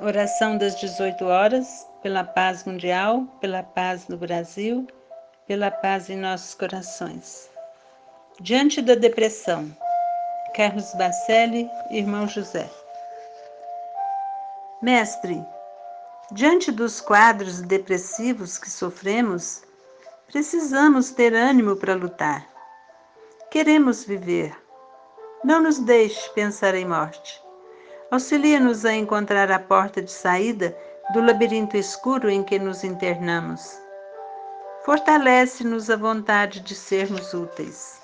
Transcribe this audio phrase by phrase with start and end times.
[0.00, 4.86] Oração das 18 horas, pela paz mundial, pela paz no Brasil,
[5.46, 7.48] pela paz em nossos corações.
[8.40, 9.74] Diante da depressão,
[10.54, 12.68] Carlos Bacelli, irmão José.
[14.82, 15.42] Mestre,
[16.32, 19.62] diante dos quadros depressivos que sofremos,
[20.26, 22.53] precisamos ter ânimo para lutar.
[23.54, 24.52] Queremos viver.
[25.44, 27.40] Não nos deixe pensar em morte.
[28.10, 30.76] Auxilia-nos a encontrar a porta de saída
[31.12, 33.80] do labirinto escuro em que nos internamos.
[34.84, 38.02] Fortalece-nos a vontade de sermos úteis.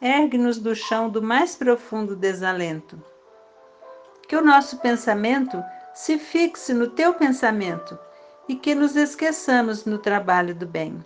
[0.00, 3.02] Ergue-nos do chão do mais profundo desalento.
[4.28, 5.60] Que o nosso pensamento
[5.92, 7.98] se fixe no teu pensamento
[8.48, 11.04] e que nos esqueçamos no trabalho do bem.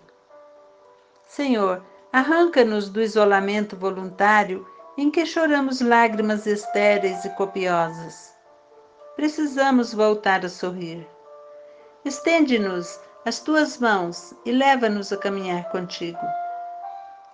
[1.26, 1.82] Senhor,
[2.12, 4.66] arranca-nos do isolamento voluntário
[4.98, 8.34] em que choramos lágrimas estéreis e copiosas.
[9.16, 11.06] Precisamos voltar a sorrir.
[12.04, 16.18] Estende-nos as tuas mãos e leva-nos a caminhar contigo.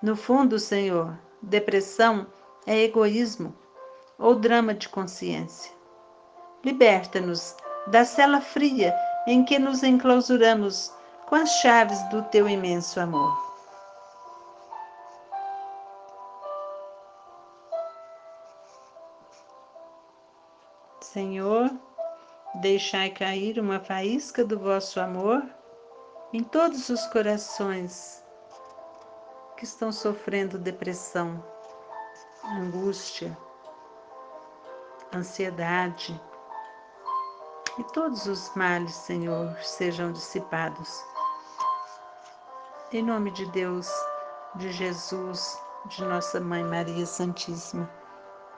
[0.02, 2.26] No fundo, Senhor, depressão
[2.66, 3.54] é egoísmo
[4.18, 5.72] ou drama de consciência.
[6.64, 7.54] Liberta-nos
[7.86, 8.94] da cela fria
[9.26, 10.92] em que nos enclausuramos
[11.26, 13.45] com as chaves do teu imenso amor.
[21.16, 21.70] Senhor,
[22.56, 25.42] deixai cair uma faísca do vosso amor
[26.30, 28.22] em todos os corações
[29.56, 31.42] que estão sofrendo depressão,
[32.44, 33.34] angústia,
[35.10, 36.20] ansiedade.
[37.78, 41.02] E todos os males, Senhor, sejam dissipados.
[42.92, 43.90] Em nome de Deus,
[44.56, 47.90] de Jesus, de Nossa Mãe Maria Santíssima,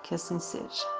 [0.02, 0.97] que assim seja.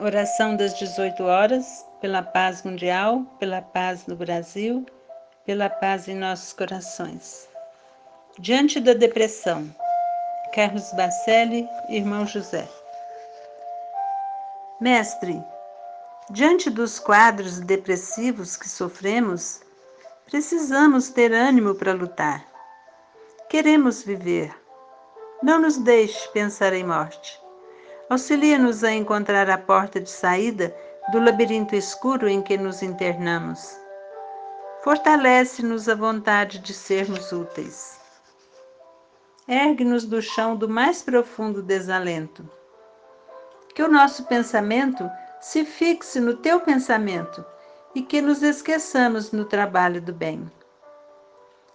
[0.00, 4.86] Oração das 18 horas, pela paz mundial, pela paz no Brasil,
[5.44, 7.48] pela paz em nossos corações.
[8.38, 9.68] Diante da depressão,
[10.54, 12.68] Carlos Bacelli, irmão José.
[14.80, 15.42] Mestre,
[16.30, 19.60] diante dos quadros depressivos que sofremos,
[20.26, 22.46] precisamos ter ânimo para lutar.
[23.48, 24.54] Queremos viver.
[25.42, 27.40] Não nos deixe pensar em morte.
[28.10, 30.76] Auxilia-nos a encontrar a porta de saída
[31.12, 33.74] do labirinto escuro em que nos internamos.
[34.84, 37.98] Fortalece-nos a vontade de sermos úteis.
[39.48, 42.46] Ergue-nos do chão do mais profundo desalento.
[43.74, 45.10] Que o nosso pensamento
[45.40, 47.42] se fixe no teu pensamento
[47.94, 50.52] e que nos esqueçamos no trabalho do bem.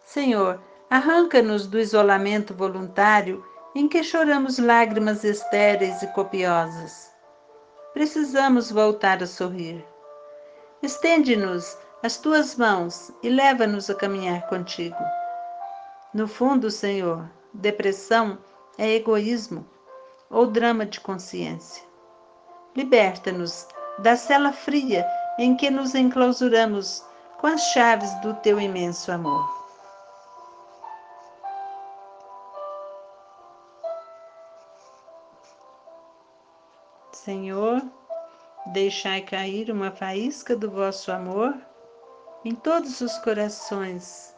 [0.05, 0.61] Senhor,
[0.93, 3.43] arranca-nos do isolamento voluntário
[3.73, 7.11] em que choramos lágrimas estéreis e copiosas.
[7.95, 9.83] Precisamos voltar a sorrir.
[10.83, 15.03] Estende-nos as tuas mãos e leva-nos a caminhar contigo.
[16.13, 18.37] No fundo, Senhor, depressão
[18.77, 19.65] é egoísmo
[20.29, 21.81] ou drama de consciência.
[22.75, 23.67] Liberta-nos
[23.97, 25.07] da cela fria
[25.39, 27.03] em que nos enclausuramos
[27.41, 29.62] com as chaves do teu imenso amor.
[37.23, 37.81] Senhor,
[38.73, 41.56] deixai cair uma faísca do vosso amor
[42.44, 44.35] em todos os corações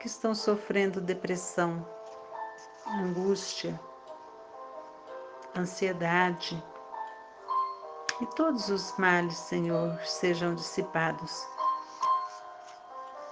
[0.00, 1.86] que estão sofrendo depressão,
[2.88, 3.80] angústia,
[5.56, 6.60] ansiedade.
[8.20, 11.46] E todos os males, Senhor, sejam dissipados.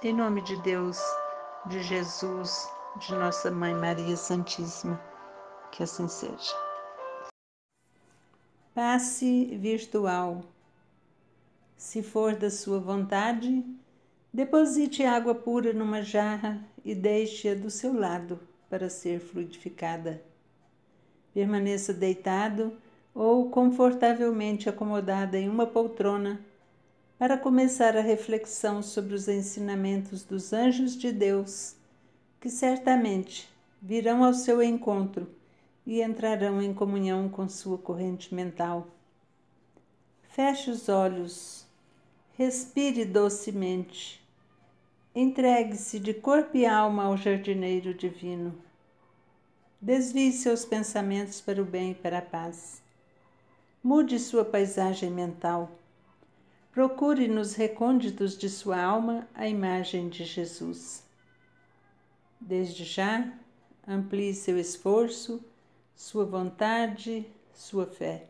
[0.00, 1.00] Em nome de Deus,
[1.66, 5.00] de Jesus, de Nossa Mãe Maria Santíssima,
[5.72, 6.61] que assim seja.
[8.74, 10.46] Passe virtual.
[11.76, 13.62] Se for da sua vontade,
[14.32, 18.40] deposite água pura numa jarra e deixe-a do seu lado
[18.70, 20.22] para ser fluidificada.
[21.34, 22.72] Permaneça deitado
[23.14, 26.40] ou confortavelmente acomodada em uma poltrona
[27.18, 31.76] para começar a reflexão sobre os ensinamentos dos anjos de Deus,
[32.40, 33.50] que certamente
[33.82, 35.28] virão ao seu encontro
[35.86, 38.86] e entrarão em comunhão com sua corrente mental.
[40.22, 41.66] Feche os olhos,
[42.34, 44.22] respire docemente,
[45.14, 48.54] entregue-se de corpo e alma ao jardineiro divino.
[49.80, 52.80] Desvie seus pensamentos para o bem e para a paz.
[53.82, 55.70] Mude sua paisagem mental.
[56.70, 61.04] Procure nos recônditos de sua alma a imagem de Jesus.
[62.40, 63.30] Desde já,
[63.86, 65.44] amplie seu esforço,
[65.94, 68.26] sua vontade, sua fé.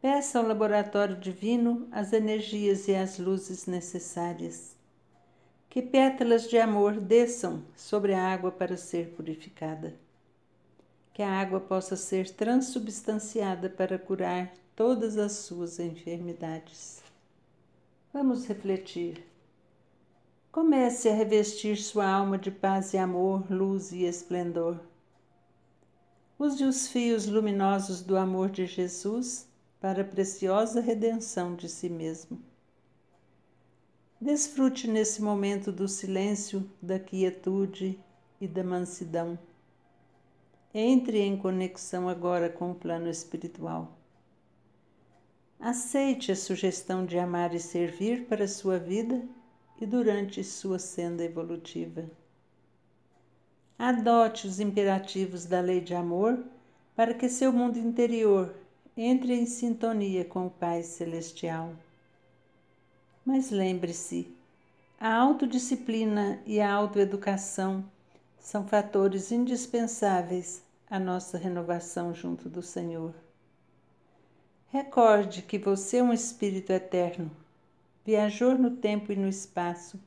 [0.00, 4.76] Peça ao laboratório divino as energias e as luzes necessárias.
[5.70, 9.94] Que pétalas de amor desçam sobre a água para ser purificada.
[11.12, 17.02] Que a água possa ser transubstanciada para curar todas as suas enfermidades.
[18.12, 19.26] Vamos refletir.
[20.52, 24.78] Comece a revestir sua alma de paz e amor, luz e esplendor.
[26.36, 29.48] Use os fios luminosos do amor de Jesus
[29.80, 32.42] para a preciosa redenção de si mesmo.
[34.20, 38.00] Desfrute nesse momento do silêncio, da quietude
[38.40, 39.38] e da mansidão.
[40.72, 43.96] Entre em conexão agora com o plano espiritual.
[45.60, 49.22] Aceite a sugestão de amar e servir para sua vida
[49.80, 52.10] e durante sua senda evolutiva.
[53.78, 56.44] Adote os imperativos da lei de amor
[56.94, 58.54] para que seu mundo interior
[58.96, 61.72] entre em sintonia com o Pai Celestial.
[63.24, 64.32] Mas lembre-se,
[65.00, 67.84] a autodisciplina e a autoeducação
[68.38, 73.12] são fatores indispensáveis à nossa renovação junto do Senhor.
[74.68, 77.30] Recorde que você é um espírito eterno,
[78.04, 79.98] viajor no tempo e no espaço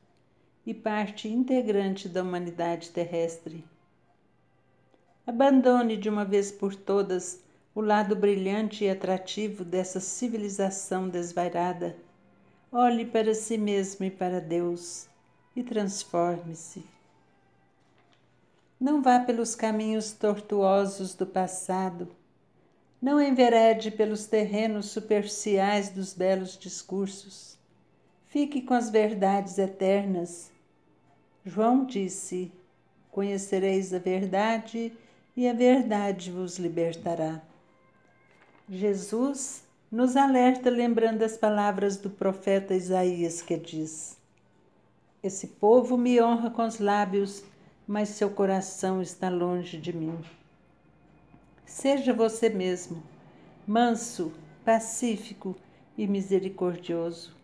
[0.68, 3.64] e parte integrante da humanidade terrestre.
[5.26, 7.42] Abandone de uma vez por todas
[7.74, 11.96] o lado brilhante e atrativo dessa civilização desvairada.
[12.70, 15.08] Olhe para si mesmo e para Deus
[15.56, 16.84] e transforme-se.
[18.78, 22.14] Não vá pelos caminhos tortuosos do passado.
[23.00, 27.56] Não enverede pelos terrenos superficiais dos belos discursos.
[28.26, 30.57] Fique com as verdades eternas.
[31.48, 32.52] João disse:
[33.10, 34.92] Conhecereis a verdade,
[35.34, 37.40] e a verdade vos libertará.
[38.68, 44.18] Jesus nos alerta lembrando as palavras do profeta Isaías que diz:
[45.22, 47.42] Esse povo me honra com os lábios,
[47.86, 50.22] mas seu coração está longe de mim.
[51.64, 53.02] Seja você mesmo,
[53.66, 54.34] manso,
[54.66, 55.56] pacífico
[55.96, 57.34] e misericordioso.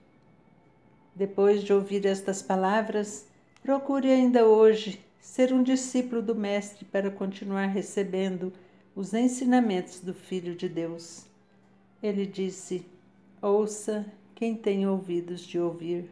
[1.15, 3.33] Depois de ouvir estas palavras,
[3.64, 8.52] procure ainda hoje ser um discípulo do Mestre para continuar recebendo
[8.94, 11.25] os ensinamentos do Filho de Deus.
[12.02, 12.84] Ele disse:
[13.40, 16.11] Ouça quem tem ouvidos de ouvir.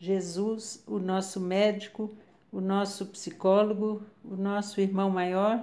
[0.00, 2.10] Jesus, o nosso médico,
[2.50, 5.62] o nosso psicólogo, o nosso irmão maior,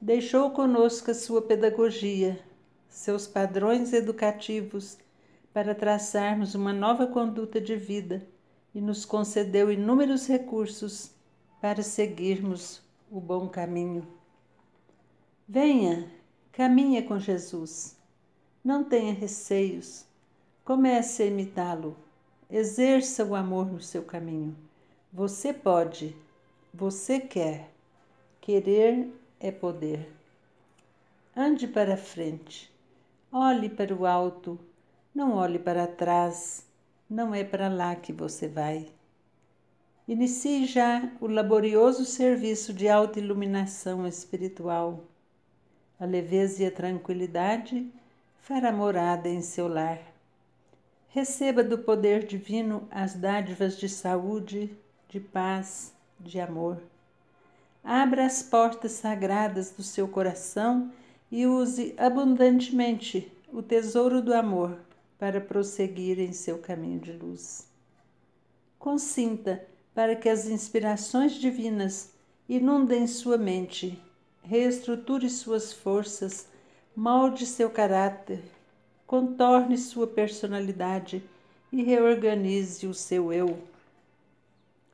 [0.00, 2.38] deixou conosco a sua pedagogia,
[2.88, 4.96] seus padrões educativos
[5.52, 8.24] para traçarmos uma nova conduta de vida
[8.78, 11.10] e nos concedeu inúmeros recursos
[11.60, 12.80] para seguirmos
[13.10, 14.06] o bom caminho.
[15.48, 16.08] Venha,
[16.52, 17.96] caminhe com Jesus.
[18.62, 20.06] Não tenha receios.
[20.64, 21.96] Comece a imitá-lo.
[22.48, 24.56] Exerça o amor no seu caminho.
[25.12, 26.14] Você pode,
[26.72, 27.72] você quer.
[28.40, 30.08] Querer é poder.
[31.36, 32.72] Ande para frente.
[33.32, 34.56] Olhe para o alto.
[35.12, 36.67] Não olhe para trás.
[37.08, 38.88] Não é para lá que você vai.
[40.06, 45.04] Inicie já o laborioso serviço de autoiluminação espiritual
[46.00, 47.90] a leveza e a tranquilidade
[48.38, 49.98] fará morada em seu lar.
[51.08, 54.70] Receba do poder divino as dádivas de saúde,
[55.08, 56.80] de paz, de amor.
[57.82, 60.92] Abra as portas sagradas do seu coração
[61.32, 64.78] e use abundantemente o tesouro do amor
[65.18, 67.66] para prosseguir em seu caminho de luz.
[68.78, 72.10] Consinta para que as inspirações divinas
[72.48, 74.00] inundem sua mente
[74.48, 76.48] reestruture suas forças,
[76.96, 78.42] molde seu caráter,
[79.06, 81.22] contorne sua personalidade
[81.70, 83.58] e reorganize o seu eu.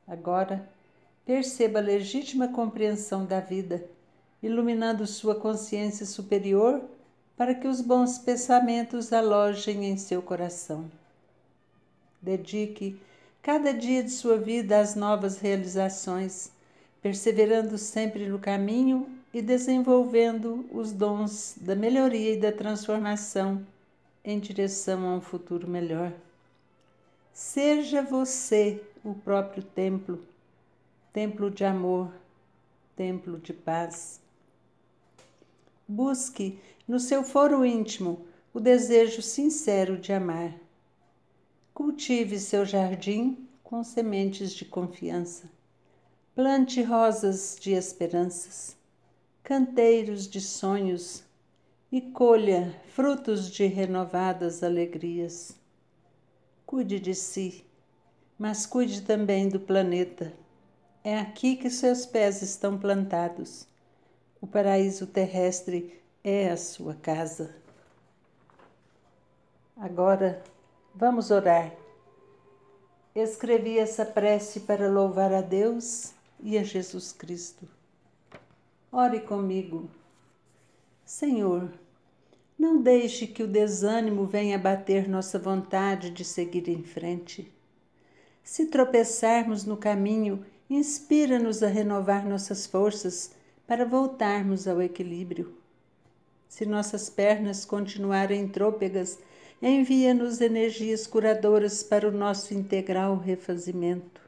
[0.05, 0.67] Agora,
[1.25, 3.85] perceba a legítima compreensão da vida,
[4.43, 6.83] iluminando sua consciência superior
[7.37, 10.89] para que os bons pensamentos alojem em seu coração.
[12.21, 12.99] Dedique
[13.41, 16.51] cada dia de sua vida às novas realizações,
[17.01, 23.65] perseverando sempre no caminho e desenvolvendo os dons da melhoria e da transformação
[24.23, 26.11] em direção a um futuro melhor.
[27.31, 30.19] Seja você o próprio templo,
[31.13, 32.11] templo de amor,
[32.95, 34.24] templo de paz.
[35.87, 40.53] Busque no seu foro íntimo o desejo sincero de amar.
[41.75, 45.47] Cultive seu jardim com sementes de confiança.
[46.33, 48.75] Plante rosas de esperanças,
[49.43, 51.23] canteiros de sonhos
[51.91, 55.55] e colha frutos de renovadas alegrias.
[56.65, 57.63] Cuide de si,
[58.39, 60.33] mas cuide também do planeta.
[61.03, 63.67] É aqui que seus pés estão plantados.
[64.45, 67.55] O paraíso terrestre é a sua casa.
[69.75, 70.43] Agora,
[70.93, 71.73] vamos orar.
[73.15, 77.67] Escrevi essa prece para louvar a Deus e a Jesus Cristo.
[78.91, 79.89] Ore comigo.
[81.03, 81.73] Senhor,
[82.55, 87.51] não deixe que o desânimo venha bater nossa vontade de seguir em frente.
[88.43, 93.33] Se tropeçarmos no caminho, inspira-nos a renovar nossas forças
[93.67, 95.55] para voltarmos ao equilíbrio.
[96.47, 99.19] Se nossas pernas continuarem trôpegas,
[99.61, 104.21] envia-nos energias curadoras para o nosso integral refazimento.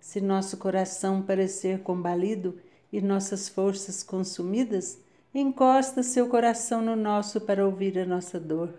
[0.00, 2.58] Se nosso coração parecer combalido
[2.92, 4.98] e nossas forças consumidas,
[5.34, 8.72] encosta seu coração no nosso para ouvir a nossa dor.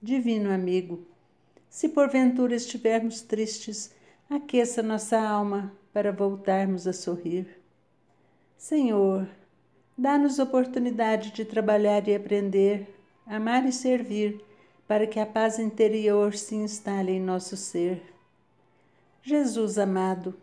[0.00, 1.04] Divino amigo,
[1.68, 3.92] se porventura estivermos tristes,
[4.30, 7.59] aqueça nossa alma para voltarmos a sorrir.
[8.60, 9.26] Senhor,
[9.96, 12.94] dá-nos oportunidade de trabalhar e aprender,
[13.26, 14.38] amar e servir,
[14.86, 18.02] para que a paz interior se instale em nosso ser.
[19.22, 20.34] Jesus amado,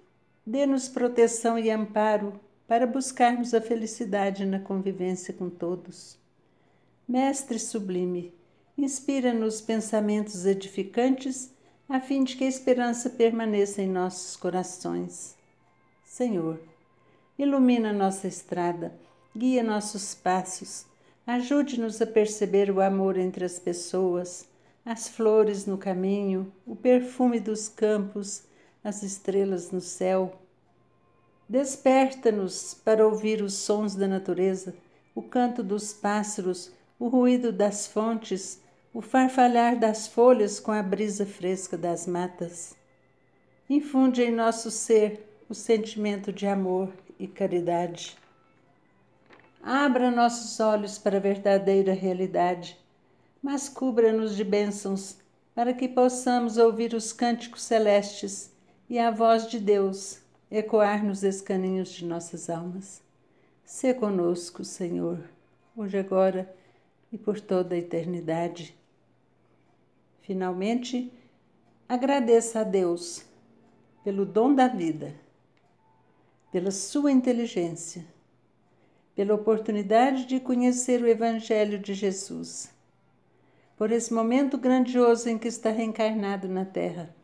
[0.44, 2.34] dê-nos proteção e amparo
[2.68, 6.18] para buscarmos a felicidade na convivência com todos.
[7.08, 8.34] Mestre sublime,
[8.76, 11.52] inspira-nos pensamentos edificantes,
[11.88, 15.36] a fim de que a esperança permaneça em nossos corações.
[16.04, 16.60] Senhor,
[17.38, 18.94] ilumina nossa estrada,
[19.36, 20.86] guia nossos passos,
[21.26, 24.48] ajude-nos a perceber o amor entre as pessoas,
[24.86, 28.44] as flores no caminho, o perfume dos campos,
[28.84, 30.40] as estrelas no céu
[31.50, 34.76] Desperta-nos para ouvir os sons da natureza,
[35.16, 38.62] o canto dos pássaros, o ruído das fontes,
[38.94, 42.76] o farfalhar das folhas com a brisa fresca das matas.
[43.70, 48.18] Infunde em nosso ser o sentimento de amor e caridade.
[49.62, 52.78] Abra nossos olhos para a verdadeira realidade,
[53.42, 55.18] mas cubra-nos de bênçãos
[55.54, 58.52] para que possamos ouvir os cânticos celestes
[58.90, 60.20] e a voz de Deus
[60.50, 63.02] ecoar nos escaninhos de nossas almas.
[63.66, 65.20] Se conosco, Senhor,
[65.76, 66.54] hoje, agora
[67.12, 68.76] e por toda a eternidade.
[70.22, 71.12] Finalmente,
[71.88, 73.26] agradeça a Deus
[74.04, 75.14] pelo dom da vida,
[76.52, 78.06] pela sua inteligência,
[79.16, 82.72] pela oportunidade de conhecer o Evangelho de Jesus,
[83.78, 87.16] por esse momento grandioso em que está reencarnado na Terra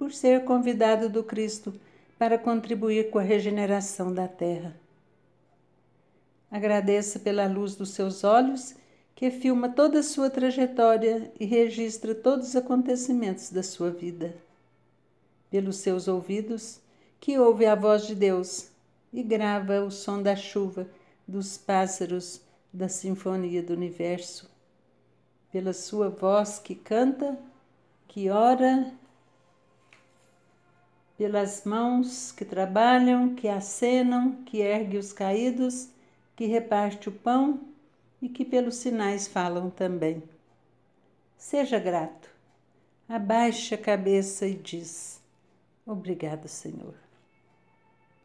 [0.00, 1.74] por ser convidado do Cristo
[2.18, 4.74] para contribuir com a regeneração da terra.
[6.50, 8.74] Agradeça pela luz dos seus olhos,
[9.14, 14.34] que filma toda a sua trajetória e registra todos os acontecimentos da sua vida.
[15.50, 16.80] Pelos seus ouvidos,
[17.20, 18.70] que ouve a voz de Deus
[19.12, 20.88] e grava o som da chuva,
[21.28, 22.40] dos pássaros,
[22.72, 24.50] da sinfonia do universo.
[25.52, 27.38] Pela sua voz que canta,
[28.08, 28.92] que ora
[31.18, 35.90] pelas mãos que trabalham, que acenam, que ergue os caídos,
[36.34, 37.60] que reparte o pão
[38.22, 40.22] e que pelos sinais falam também.
[41.36, 42.30] Seja grato,
[43.06, 45.20] abaixe a cabeça e diz:
[45.84, 47.09] Obrigado, Senhor.